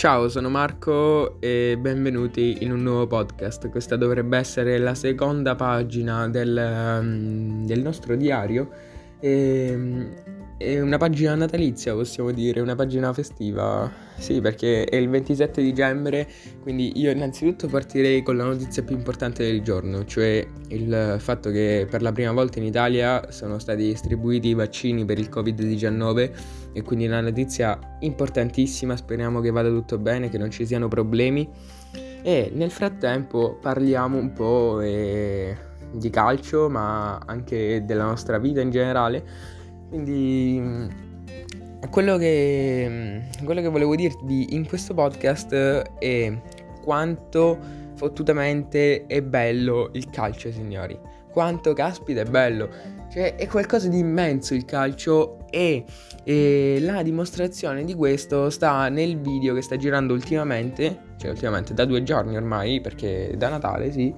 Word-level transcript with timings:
Ciao, 0.00 0.30
sono 0.30 0.48
Marco 0.48 1.38
e 1.42 1.76
benvenuti 1.78 2.56
in 2.60 2.72
un 2.72 2.80
nuovo 2.80 3.06
podcast. 3.06 3.68
Questa 3.68 3.96
dovrebbe 3.96 4.38
essere 4.38 4.78
la 4.78 4.94
seconda 4.94 5.54
pagina 5.56 6.26
del, 6.26 6.56
um, 7.02 7.66
del 7.66 7.82
nostro 7.82 8.16
diario. 8.16 8.70
E, 9.20 9.68
ehm, 9.70 10.19
è 10.60 10.78
una 10.78 10.98
pagina 10.98 11.34
natalizia, 11.34 11.94
possiamo 11.94 12.32
dire, 12.32 12.60
una 12.60 12.74
pagina 12.74 13.14
festiva. 13.14 13.90
Sì, 14.18 14.42
perché 14.42 14.84
è 14.84 14.96
il 14.96 15.08
27 15.08 15.62
dicembre, 15.62 16.28
quindi 16.60 17.00
io 17.00 17.10
innanzitutto 17.10 17.66
partirei 17.66 18.22
con 18.22 18.36
la 18.36 18.44
notizia 18.44 18.82
più 18.82 18.94
importante 18.94 19.42
del 19.42 19.62
giorno, 19.62 20.04
cioè 20.04 20.46
il 20.68 21.16
fatto 21.18 21.50
che 21.50 21.86
per 21.88 22.02
la 22.02 22.12
prima 22.12 22.32
volta 22.32 22.58
in 22.58 22.66
Italia 22.66 23.32
sono 23.32 23.58
stati 23.58 23.84
distribuiti 23.84 24.48
i 24.48 24.54
vaccini 24.54 25.06
per 25.06 25.18
il 25.18 25.30
Covid-19 25.30 26.30
e 26.74 26.82
quindi 26.82 27.06
una 27.06 27.22
notizia 27.22 27.78
importantissima, 28.00 28.96
speriamo 28.96 29.40
che 29.40 29.50
vada 29.50 29.70
tutto 29.70 29.96
bene, 29.96 30.28
che 30.28 30.36
non 30.36 30.50
ci 30.50 30.66
siano 30.66 30.88
problemi. 30.88 31.48
E 32.20 32.50
nel 32.52 32.70
frattempo 32.70 33.56
parliamo 33.58 34.18
un 34.18 34.34
po' 34.34 34.80
eh, 34.82 35.56
di 35.90 36.10
calcio, 36.10 36.68
ma 36.68 37.16
anche 37.16 37.82
della 37.86 38.04
nostra 38.04 38.36
vita 38.36 38.60
in 38.60 38.70
generale 38.70 39.58
quindi 39.90 40.58
mm, 40.58 40.88
quello 41.90 42.16
che, 42.16 42.86
mm, 42.88 43.44
quello 43.44 43.60
che 43.60 43.68
volevo 43.68 43.94
dirvi 43.94 44.54
in 44.54 44.66
questo 44.66 44.94
podcast 44.94 45.52
è 45.98 46.32
quanto 46.82 47.58
fottutamente 47.96 49.04
è 49.06 49.20
bello 49.20 49.90
il 49.92 50.08
calcio, 50.08 50.50
signori. 50.50 50.98
Quanto 51.30 51.74
caspita 51.74 52.22
è 52.22 52.24
bello. 52.24 52.68
Cioè, 53.12 53.34
è 53.34 53.46
qualcosa 53.48 53.88
di 53.88 53.98
immenso 53.98 54.54
il 54.54 54.64
calcio 54.64 55.46
e, 55.50 55.84
e, 56.22 56.78
la 56.80 57.02
dimostrazione 57.02 57.84
di 57.84 57.94
questo 57.94 58.50
sta 58.50 58.88
nel 58.88 59.20
video 59.20 59.52
che 59.52 59.62
sta 59.62 59.76
girando 59.76 60.14
ultimamente, 60.14 60.98
cioè 61.18 61.30
ultimamente 61.30 61.74
da 61.74 61.84
due 61.84 62.04
giorni 62.04 62.36
ormai, 62.36 62.80
perché 62.80 63.34
da 63.36 63.48
Natale, 63.48 63.90
sì, 63.90 64.14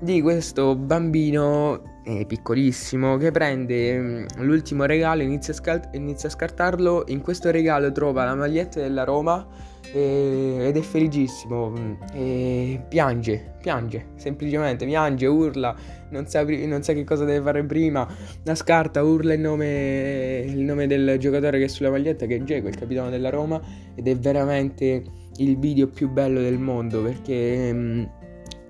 di 0.00 0.20
questo 0.20 0.74
bambino 0.74 1.91
eh, 2.04 2.24
piccolissimo 2.26 3.16
che 3.16 3.30
prende 3.30 3.98
mm, 3.98 4.26
l'ultimo 4.38 4.84
regalo, 4.84 5.22
inizia 5.22 5.54
a, 5.64 5.80
inizia 5.92 6.28
a, 6.28 6.32
scartarlo, 6.32 7.04
in 7.08 7.20
questo 7.20 7.50
regalo 7.50 7.92
trova 7.92 8.24
la 8.24 8.34
maglietta 8.34 8.80
della 8.80 9.04
Roma 9.04 9.46
eh, 9.92 10.56
ed 10.60 10.76
è 10.76 10.80
felicissimo 10.80 11.70
mm, 11.70 11.92
e 12.12 12.84
piange, 12.88 13.54
piange, 13.60 14.06
semplicemente 14.16 14.84
piange, 14.84 15.26
urla, 15.26 15.74
non 16.10 16.26
sa, 16.26 16.44
non 16.44 16.82
sa 16.82 16.92
che 16.92 17.04
cosa 17.04 17.24
deve 17.24 17.42
fare 17.42 17.64
prima, 17.64 18.06
la 18.42 18.54
scarta, 18.54 19.02
urla 19.02 19.34
il 19.34 19.40
nome, 19.40 20.44
il 20.46 20.60
nome 20.60 20.86
del 20.86 21.16
giocatore 21.18 21.58
che 21.58 21.64
è 21.64 21.68
sulla 21.68 21.90
maglietta 21.90 22.26
che 22.26 22.36
è 22.36 22.42
Geco, 22.42 22.68
il 22.68 22.76
capitano 22.76 23.10
della 23.10 23.30
Roma 23.30 23.60
ed 23.94 24.08
è 24.08 24.16
veramente 24.16 25.02
il 25.36 25.58
video 25.58 25.88
più 25.88 26.10
bello 26.10 26.40
del 26.40 26.58
mondo 26.58 27.02
perché... 27.02 27.72
Mh, 27.72 27.78
mm, 27.78 28.04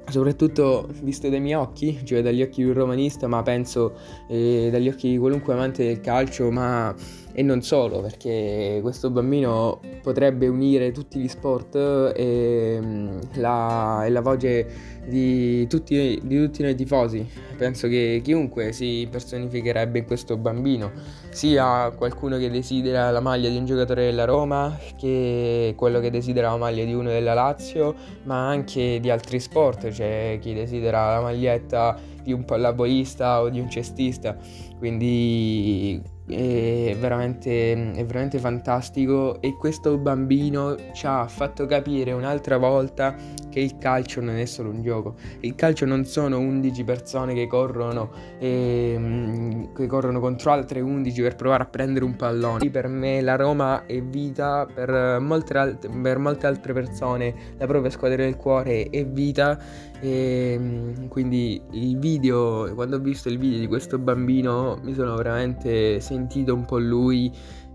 soprattutto 0.09 0.89
visto 1.03 1.29
dai 1.29 1.41
miei 1.41 1.55
occhi, 1.55 2.01
cioè 2.05 2.23
dagli 2.23 2.43
occhi 2.43 2.63
di 2.63 2.69
un 2.69 2.75
romanista, 2.75 3.27
ma 3.27 3.43
penso 3.43 3.95
eh, 4.29 4.69
dagli 4.71 4.89
occhi 4.89 5.11
di 5.11 5.19
qualunque 5.19 5.55
amante 5.55 5.85
del 5.85 6.01
calcio, 6.01 6.51
ma 6.51 6.95
e 7.35 7.43
non 7.43 7.63
solo, 7.63 8.01
perché 8.01 8.79
questo 8.83 9.11
bambino 9.11 9.81
potrebbe 10.03 10.49
unire 10.49 10.93
tutti 10.93 11.19
gli 11.19 11.29
sport 11.29 11.75
e 12.15 12.79
mm, 12.81 13.19
la, 13.35 14.05
e 14.05 14.11
la 14.11 14.21
voce 14.21 14.67
di 15.07 15.67
tutti, 15.67 16.21
di 16.23 16.37
tutti 16.45 16.63
noi 16.63 16.75
tifosi. 16.75 17.27
Penso 17.57 17.89
che 17.89 18.21
chiunque 18.23 18.73
si 18.73 19.09
personificherebbe 19.11 20.01
in 20.01 20.05
questo 20.05 20.37
bambino, 20.37 20.93
sia 21.31 21.91
qualcuno 21.97 22.37
che 22.37 22.51
desidera 22.51 23.11
la 23.11 23.21
maglia 23.21 23.49
di 23.49 23.57
un 23.57 23.65
giocatore 23.65 24.05
della 24.05 24.25
Roma, 24.25 24.79
che 24.99 25.75
quello 25.77 26.01
che 26.01 26.11
desidera 26.11 26.51
la 26.51 26.59
maglia 26.59 26.85
di 26.85 26.93
uno 26.93 27.09
della 27.09 27.35
Lazio, 27.35 27.95
ma 28.25 28.49
anche 28.49 29.01
di 29.01 29.11
altri 29.11 29.41
sport, 29.41 29.91
cioè 29.91 30.39
chi 30.41 30.53
desidera 30.53 31.15
la 31.15 31.21
maglietta 31.23 31.99
di 32.23 32.33
un 32.33 32.45
pallavolista 32.45 33.41
o 33.41 33.49
di 33.49 33.59
un 33.59 33.71
cestista. 33.71 34.37
Quindi 34.79 36.12
è 36.27 36.97
veramente, 36.99 37.73
è 37.73 38.05
veramente 38.05 38.39
fantastico 38.39 39.41
e 39.41 39.57
questo 39.57 39.99
bambino 39.99 40.77
ci 40.93 41.07
ha 41.07 41.27
fatto 41.27 41.67
capire 41.67 42.13
un'altra 42.13 42.59
volta 42.59 43.15
che 43.51 43.61
il 43.61 43.77
calcio 43.77 44.21
non 44.21 44.37
è 44.37 44.47
solo 44.47 44.71
un 44.71 44.83
gioco, 44.83 45.15
il 45.41 45.55
calcio 45.55 45.85
non 45.85 46.05
sono 46.07 46.39
11 46.39 46.85
persone 46.85 47.35
che 47.35 47.47
corrono, 47.47 48.11
e, 48.39 48.95
mm, 48.97 49.65
che 49.75 49.87
corrono 49.87 50.21
contro 50.21 50.53
altre 50.53 50.81
11 50.81 51.21
per 51.21 51.37
provare 51.37 51.65
a 51.65 51.67
prendere 51.67 52.05
un 52.05 52.17
pallone. 52.17 52.71
Per 52.71 52.89
me 52.89 53.21
la 53.21 53.37
Roma 53.37 53.85
è 53.85 54.01
vita, 54.01 54.67
per 54.73 55.19
molte, 55.21 55.59
alt- 55.59 56.01
per 56.01 56.19
molte 56.19 56.47
altre 56.47 56.73
persone 56.73 57.35
la 57.59 57.67
propria 57.67 57.91
squadra 57.91 58.23
del 58.23 58.37
cuore 58.37 58.89
è 58.89 59.05
vita 59.05 59.59
e 60.01 60.57
mm, 60.59 61.07
quindi 61.09 61.63
il 61.73 61.99
video, 61.99 62.75
quando 62.75 62.97
ho 62.97 62.99
visto 62.99 63.29
il 63.29 63.39
video 63.39 63.61
di 63.61 63.69
questo 63.69 63.99
bambino 63.99 64.79
mi 64.83 64.95
sono 64.95 65.15
veramente 65.15 66.01
sentito 66.13 66.55
un 66.55 66.65
po' 66.65 66.79
lui 66.79 67.31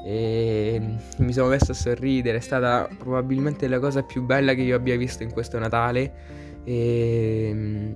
e 0.05 0.81
mi 1.17 1.33
sono 1.33 1.49
messo 1.49 1.71
a 1.71 1.75
sorridere, 1.75 2.37
è 2.37 2.41
stata 2.41 2.87
probabilmente 2.97 3.67
la 3.67 3.79
cosa 3.79 4.03
più 4.03 4.23
bella 4.23 4.53
che 4.53 4.61
io 4.61 4.75
abbia 4.75 4.95
visto 4.95 5.23
in 5.23 5.31
questo 5.31 5.57
Natale. 5.59 6.13
E 6.63 7.93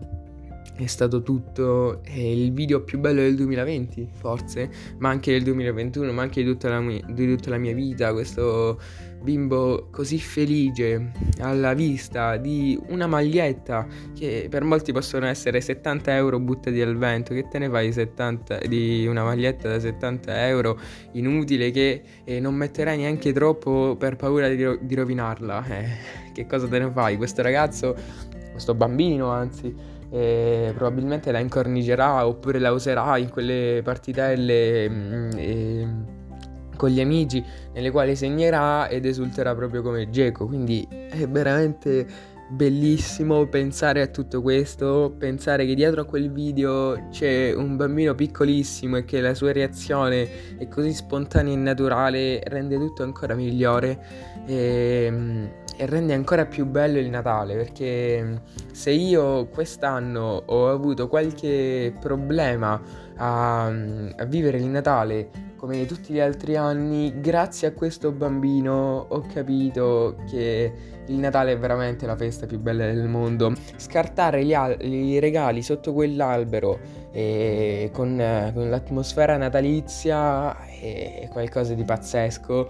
è 0.76 0.88
stato 0.88 1.22
tutto 1.22 2.02
è 2.04 2.18
il 2.18 2.54
video 2.54 2.84
più 2.84 3.00
bello 3.00 3.22
del 3.22 3.36
2020 3.36 4.10
forse, 4.14 4.70
ma 4.98 5.10
anche 5.10 5.32
del 5.32 5.44
2021, 5.44 6.12
ma 6.12 6.22
anche 6.24 6.42
di 6.42 6.50
tutta 6.50 6.70
la 6.70 6.80
mia, 6.80 7.02
di 7.08 7.28
tutta 7.36 7.50
la 7.52 7.58
mia 7.58 7.74
vita, 7.74 8.12
questo 8.14 8.80
bimbo 9.22 9.88
così 9.92 10.20
felice 10.20 11.12
alla 11.40 11.74
vista 11.74 12.38
di 12.38 12.80
una 12.90 13.08
maglietta 13.08 13.86
che 14.18 14.48
per 14.50 14.64
molti 14.64 14.92
possono 14.92 15.28
essere 15.28 15.62
70 15.62 16.16
euro 16.16 16.40
buttati 16.40 16.82
al 16.82 16.98
vento, 16.98 17.34
che 17.34 17.48
te 17.48 17.60
ne 17.60 17.70
fai 17.70 17.92
70, 17.92 18.60
di 18.68 19.06
una 19.08 19.24
maglietta 19.24 19.70
da 19.70 19.80
70 19.80 20.48
euro 20.48 20.80
inutile 21.14 21.72
che 21.72 22.02
eh, 22.24 22.40
non 22.40 22.56
metterai 22.56 22.98
neanche 22.98 23.32
troppo 23.34 23.96
per 23.98 24.16
paura 24.16 24.48
di, 24.48 24.64
ro- 24.64 24.78
di 24.82 24.96
rovinarla, 24.96 25.66
eh, 25.66 25.86
che 26.34 26.46
cosa 26.48 26.68
te 26.68 26.80
ne 26.80 26.92
fai? 26.92 27.18
Questo 27.18 27.42
ragazzo, 27.42 27.96
questo 28.52 28.74
bambino 28.74 29.30
anzi 29.30 30.00
e 30.14 30.74
probabilmente 30.76 31.32
la 31.32 31.40
incornicerà 31.40 32.28
oppure 32.28 32.60
la 32.60 32.72
userà 32.74 33.18
in 33.18 33.30
quelle 33.30 33.80
partitelle 33.82 34.90
mm, 34.90 35.32
e, 35.38 35.88
con 36.82 36.90
gli 36.90 37.00
amici 37.00 37.46
nelle 37.74 37.92
quali 37.92 38.16
segnerà 38.16 38.88
ed 38.88 39.06
esulterà 39.06 39.54
proprio 39.54 39.84
come 39.84 40.10
Geco. 40.10 40.48
Quindi 40.48 40.88
è 40.90 41.28
veramente 41.28 42.08
bellissimo 42.50 43.46
pensare 43.46 44.02
a 44.02 44.08
tutto 44.08 44.42
questo 44.42 45.16
pensare 45.18 45.66
che 45.66 45.74
dietro 45.74 46.02
a 46.02 46.04
quel 46.04 46.30
video 46.34 47.08
c'è 47.10 47.54
un 47.54 47.78
bambino 47.78 48.14
piccolissimo 48.14 48.98
e 48.98 49.06
che 49.06 49.22
la 49.22 49.34
sua 49.34 49.54
reazione 49.54 50.58
è 50.58 50.68
così 50.68 50.92
spontanea 50.92 51.54
e 51.54 51.56
naturale 51.56 52.42
rende 52.44 52.76
tutto 52.76 53.04
ancora 53.04 53.36
migliore 53.36 53.98
e, 54.46 55.08
mm, 55.10 55.46
e 55.78 55.86
rende 55.86 56.14
ancora 56.14 56.46
più 56.46 56.66
bello 56.66 57.00
il 57.00 57.10
Natale 57.10 57.56
perché 57.56 58.42
se 58.74 58.92
io 58.92 59.46
quest'anno 59.48 60.44
ho 60.46 60.70
avuto 60.70 61.08
qualche 61.08 61.94
problema 62.02 62.82
a, 63.16 63.66
a, 63.68 64.26
vivere 64.26 64.58
il 64.58 64.66
Natale 64.66 65.51
come 65.62 65.86
tutti 65.86 66.12
gli 66.12 66.20
altri 66.20 66.56
anni, 66.56 67.22
grazie 67.22 67.68
a 67.68 67.72
questo 67.74 68.12
bambino 68.12 69.06
ho 69.08 69.22
capito 69.32 70.16
che 70.28 70.74
il 71.06 71.16
Natale 71.18 71.52
è 71.52 71.58
veramente 71.60 72.08
la 72.08 72.16
festa 72.16 72.48
più 72.48 72.58
bella 72.58 72.88
del 72.88 73.08
mondo. 73.08 73.54
Scartare 73.76 74.44
gli, 74.44 74.56
al- 74.56 74.84
i 74.84 75.20
regali 75.20 75.62
sotto 75.62 75.94
quell'albero 75.94 76.80
e 77.12 77.92
con, 77.94 78.52
con 78.56 78.70
l'atmosfera 78.72 79.38
natalizia 79.38 80.66
è 80.66 81.30
qualcosa 81.32 81.76
di 81.76 81.84
pazzesco 81.84 82.68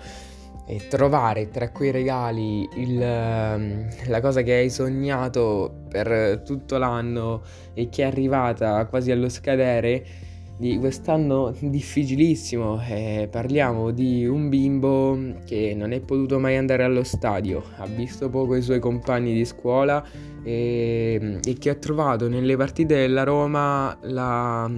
e 0.66 0.88
trovare 0.90 1.48
tra 1.48 1.70
quei 1.70 1.92
regali 1.92 2.68
il, 2.76 3.00
la 3.00 4.20
cosa 4.20 4.42
che 4.42 4.52
hai 4.52 4.70
sognato 4.70 5.86
per 5.88 6.42
tutto 6.44 6.78
l'anno 6.78 7.42
e 7.74 7.88
che 7.88 8.04
è 8.04 8.06
arrivata 8.08 8.86
quasi 8.88 9.12
allo 9.12 9.30
scadere 9.30 10.31
di 10.62 10.78
quest'anno 10.78 11.56
difficilissimo. 11.60 12.80
Eh, 12.88 13.28
parliamo 13.32 13.90
di 13.90 14.28
un 14.28 14.48
bimbo 14.48 15.18
che 15.44 15.74
non 15.76 15.92
è 15.92 16.00
potuto 16.02 16.38
mai 16.38 16.56
andare 16.56 16.84
allo 16.84 17.04
stadio, 17.04 17.64
ha 17.78 17.88
visto 17.88 18.30
poco 18.30 18.56
i 18.56 18.62
suoi 18.62 18.80
compagni 18.80 19.34
di 19.34 19.44
scuola 19.44 20.06
e, 20.44 21.40
e 21.44 21.54
che 21.56 21.72
ha 21.72 21.76
trovato 21.76 22.30
nelle 22.30 22.56
partite 22.58 22.94
della 22.94 23.24
Roma 23.24 23.98
la 24.04 24.70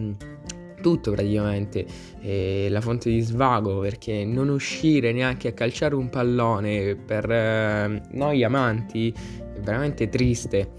tutto 0.80 1.12
praticamente, 1.12 1.86
eh, 2.22 2.68
la 2.70 2.80
fonte 2.80 3.10
di 3.10 3.20
svago 3.20 3.80
perché 3.80 4.24
non 4.24 4.48
uscire 4.48 5.12
neanche 5.12 5.50
a 5.50 5.52
calciare 5.52 5.96
un 5.96 6.10
pallone 6.10 6.96
per 6.96 7.30
eh, 7.30 8.02
noi 8.12 8.44
amanti 8.44 9.12
è 9.12 9.60
veramente 9.60 10.08
triste, 10.08 10.72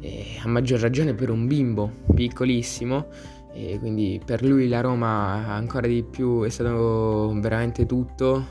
eh, 0.00 0.38
a 0.42 0.48
maggior 0.48 0.80
ragione 0.80 1.14
per 1.14 1.30
un 1.30 1.46
bimbo 1.46 1.90
piccolissimo. 2.14 3.38
E 3.52 3.78
quindi 3.78 4.20
per 4.24 4.44
lui 4.44 4.68
la 4.68 4.80
Roma 4.80 5.46
ancora 5.48 5.86
di 5.86 6.02
più 6.02 6.42
è 6.42 6.48
stato 6.48 7.32
veramente 7.40 7.86
tutto, 7.86 8.46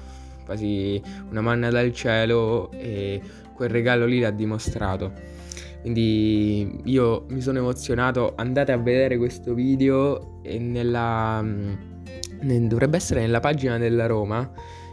quasi 0.45 1.01
una 1.29 1.41
manna 1.41 1.69
dal 1.69 1.93
cielo 1.93 2.71
e 2.71 3.21
quel 3.53 3.69
regalo 3.69 4.05
lì 4.05 4.19
l'ha 4.19 4.31
dimostrato. 4.31 5.11
Quindi 5.81 6.81
io 6.85 7.25
mi 7.29 7.39
sono 7.39 7.59
emozionato, 7.59 8.33
andate 8.35 8.71
a 8.71 8.77
vedere 8.77 9.17
questo 9.17 9.53
video 9.53 10.39
nella, 10.43 11.41
mm, 11.41 12.67
dovrebbe 12.67 12.97
essere 12.97 13.21
nella 13.21 13.39
pagina 13.39 13.77
della 13.77 14.05
Roma 14.05 14.51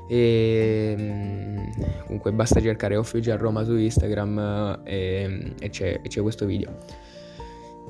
e 0.08 0.94
mm, 0.96 1.56
comunque 2.04 2.32
basta 2.32 2.60
cercare 2.60 2.96
Official 2.96 3.38
Roma 3.38 3.64
su 3.64 3.74
Instagram 3.76 4.82
e, 4.84 5.54
e, 5.58 5.68
c'è, 5.70 6.00
e 6.02 6.08
c'è 6.08 6.22
questo 6.22 6.46
video. 6.46 6.76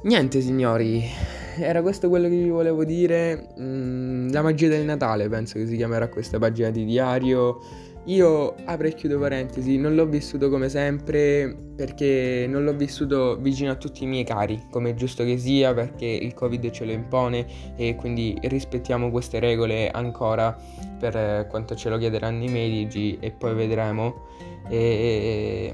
Niente 0.02 0.40
signori, 0.40 1.04
era 1.58 1.82
questo 1.82 2.08
quello 2.08 2.28
che 2.28 2.36
vi 2.36 2.48
volevo 2.48 2.84
dire. 2.84 3.48
Mm, 3.58 4.30
la 4.30 4.42
magia 4.42 4.68
del 4.68 4.84
Natale 4.84 5.28
penso 5.28 5.58
che 5.58 5.66
si 5.66 5.76
chiamerà 5.76 6.08
questa 6.08 6.38
pagina 6.38 6.70
di 6.70 6.84
diario. 6.84 7.60
Io 8.06 8.54
apro 8.66 8.86
e 8.86 8.94
chiudo 8.94 9.18
parentesi, 9.18 9.78
non 9.78 9.96
l'ho 9.96 10.06
vissuto 10.06 10.48
come 10.48 10.68
sempre 10.68 11.52
perché 11.74 12.46
non 12.48 12.62
l'ho 12.62 12.72
vissuto 12.72 13.36
vicino 13.36 13.72
a 13.72 13.74
tutti 13.74 14.04
i 14.04 14.06
miei 14.06 14.22
cari, 14.22 14.66
come 14.70 14.90
è 14.90 14.94
giusto 14.94 15.24
che 15.24 15.36
sia, 15.38 15.74
perché 15.74 16.06
il 16.06 16.32
Covid 16.32 16.70
ce 16.70 16.84
lo 16.84 16.92
impone 16.92 17.46
e 17.74 17.96
quindi 17.96 18.38
rispettiamo 18.42 19.10
queste 19.10 19.40
regole 19.40 19.90
ancora 19.90 20.56
per 21.00 21.48
quanto 21.48 21.74
ce 21.74 21.88
lo 21.88 21.98
chiederanno 21.98 22.44
i 22.44 22.48
medici 22.48 23.18
e 23.18 23.32
poi 23.32 23.54
vedremo. 23.54 24.28
E 24.68 25.72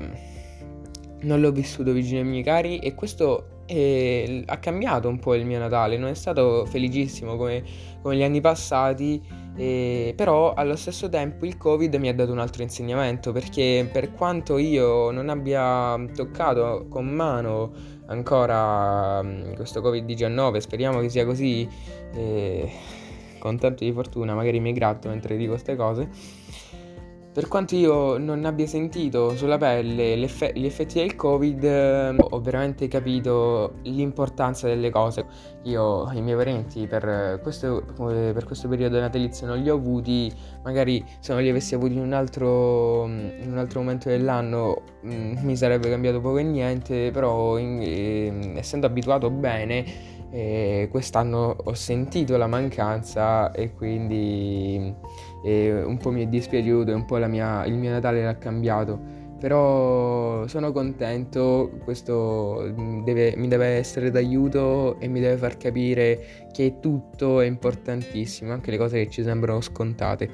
non 1.21 1.41
l'ho 1.41 1.53
vissuto 1.53 1.93
vicino 1.93 2.21
ai 2.21 2.27
miei 2.27 2.43
cari 2.43 2.79
e 2.79 2.95
questo 2.95 3.52
è, 3.73 4.43
ha 4.47 4.59
cambiato 4.59 5.09
un 5.09 5.19
po' 5.19 5.35
il 5.35 5.47
mio 5.47 5.59
Natale, 5.59 5.97
non 5.97 6.11
è 6.11 6.15
stato 6.15 6.67
felicissimo 6.67 7.37
come, 7.37 7.63
come 8.03 8.17
gli 8.17 8.23
anni 8.23 8.41
passati, 8.41 9.23
eh, 9.57 10.13
però 10.17 10.53
allo 10.55 10.77
stesso 10.77 11.09
tempo 11.09 11.47
il 11.47 11.57
Covid 11.57 11.95
mi 11.95 12.09
ha 12.09 12.15
dato 12.15 12.33
un 12.33 12.39
altro 12.39 12.63
insegnamento 12.63 13.33
perché 13.33 13.89
per 13.91 14.13
quanto 14.13 14.59
io 14.59 15.11
non 15.11 15.29
abbia 15.29 15.99
toccato 16.15 16.87
con 16.89 17.07
mano 17.07 17.73
ancora 18.07 19.23
mm, 19.23 19.55
questo 19.55 19.81
Covid-19, 19.81 20.59
speriamo 20.59 21.01
che 21.01 21.09
sia 21.09 21.25
così, 21.25 21.67
eh, 22.15 22.71
con 23.39 23.59
tanto 23.59 23.85
di 23.85 23.93
fortuna 23.93 24.35
magari 24.35 24.61
mi 24.61 24.73
gratto 24.73 25.09
mentre 25.09 25.37
dico 25.37 25.53
queste 25.53 25.77
cose 25.77 26.09
per 27.33 27.49
quanto 27.49 27.75
io 27.75 28.19
non 28.19 28.45
abbia 28.45 28.67
sentito 28.67 29.35
sulla 29.37 29.57
pelle 29.57 30.19
gli 30.19 30.65
effetti 30.67 30.99
del 30.99 31.17
Covid, 31.17 31.65
ehm, 31.65 32.17
ho 32.31 32.41
veramente 32.41 32.89
capito 32.89 33.77
l'importanza 33.85 34.67
delle 34.67 34.91
cose. 34.91 35.25
Io, 35.63 36.11
i 36.13 36.21
miei 36.21 36.37
parenti, 36.37 36.87
per 36.87 37.41
questo, 37.43 37.85
per 37.97 38.45
questo 38.45 38.69
periodo 38.69 39.01
natalizio 39.01 39.47
non 39.47 39.59
li 39.59 39.71
ho 39.71 39.77
avuti, 39.77 40.31
magari 40.63 41.03
se 41.21 41.33
non 41.33 41.43
li 41.43 41.49
avessi 41.49 41.75
avuti 41.75 41.95
in 41.95 42.01
un 42.01 42.13
altro, 42.13 43.07
in 43.07 43.49
un 43.51 43.57
altro 43.57 43.81
momento 43.81 44.11
dell'anno 44.11 44.83
mm, 45.07 45.39
mi 45.41 45.57
sarebbe 45.57 45.89
cambiato 45.89 46.21
poco 46.21 46.37
e 46.37 46.43
niente, 46.43 47.11
però 47.13 47.57
in, 47.57 47.81
eh, 47.81 48.59
essendo 48.59 48.87
abituato 48.87 49.31
bene, 49.31 49.85
eh, 50.33 50.89
quest'anno 50.91 51.55
ho 51.63 51.75
sentito 51.75 52.39
la 52.39 52.47
mancanza 52.47 53.53
e 53.53 53.75
quindi 53.75 54.95
e 55.45 55.83
un 55.83 55.99
po' 55.99 56.11
mi 56.11 56.23
è 56.23 56.27
dispiaciuto 56.27 56.91
e 56.91 56.95
un 56.95 57.05
po' 57.05 57.19
mia, 57.29 57.65
il 57.67 57.75
mio 57.75 57.91
Natale 57.91 58.25
l'ha 58.25 58.39
cambiato. 58.39 59.21
Però 59.39 60.47
sono 60.47 60.71
contento, 60.71 61.73
questo 61.83 62.73
deve, 63.03 63.35
mi 63.37 63.49
deve 63.49 63.67
essere 63.67 64.13
d'aiuto 64.13 65.01
e 65.01 65.09
mi 65.09 65.19
deve 65.19 65.37
far 65.37 65.57
capire 65.57 66.47
che 66.53 66.79
tutto 66.79 67.41
è 67.41 67.47
importantissimo, 67.47 68.53
anche 68.53 68.71
le 68.71 68.79
cose 68.79 69.03
che 69.03 69.11
ci 69.11 69.25
sembrano 69.25 69.61
scontate. 69.61 70.31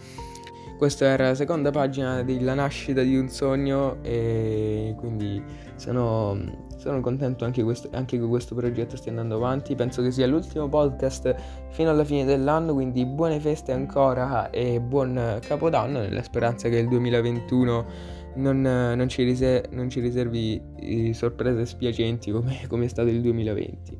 Questa 0.77 1.07
era 1.07 1.29
la 1.29 1.35
seconda 1.35 1.71
pagina 1.71 2.23
della 2.23 2.53
nascita 2.53 3.03
di 3.03 3.17
un 3.17 3.31
sogno 3.31 3.97
e 4.03 4.95
quindi 4.99 5.43
sono 5.77 6.68
sono 6.89 7.01
contento 7.03 7.45
anche, 7.45 7.63
questo, 7.63 7.89
anche, 7.93 8.19
che 8.19 8.27
questo 8.27 8.55
progetto 8.55 8.97
stia 8.97 9.11
andando 9.11 9.37
avanti. 9.37 9.75
Penso 9.75 10.03
che 10.03 10.11
sia 10.11 10.27
l'ultimo 10.27 10.69
podcast 10.69 11.35
fino 11.71 11.91
alla 11.91 12.05
fine 12.05 12.25
dell'anno, 12.25 12.73
quindi 12.73 13.05
buone 13.05 13.39
feste 13.41 13.73
ancora 13.73 14.49
e 14.51 14.81
buon 14.81 15.39
capodanno 15.47 16.01
nella 16.01 16.23
speranza 16.23 16.69
che 16.69 16.79
il 16.79 16.89
2021 16.89 18.17
non, 18.37 18.61
non, 18.61 19.09
ci, 19.09 19.23
riser- 19.23 19.69
non 19.71 19.91
ci, 19.91 20.01
riservi 20.01 20.61
eh, 20.81 21.13
sorprese 21.13 21.67
spiacenti 21.67 22.31
come, 22.31 22.61
come 22.69 22.87
è 22.87 22.89
stato 22.89 23.09
il 23.09 23.21
2020. 23.21 23.99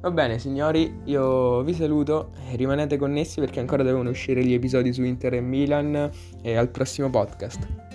Va 0.00 0.10
bene 0.10 0.38
signori, 0.38 1.00
io 1.04 1.62
vi 1.62 1.74
saluto, 1.74 2.30
rimanete 2.54 2.96
connessi 2.96 3.40
perché 3.40 3.60
ancora 3.60 3.82
devono 3.82 4.10
uscire 4.10 4.42
gli 4.44 4.54
episodi 4.54 4.92
su 4.92 5.02
Inter 5.02 5.34
e 5.34 5.40
Milan 5.40 6.10
e 6.42 6.56
al 6.56 6.68
prossimo 6.68 7.10
podcast. 7.10 7.89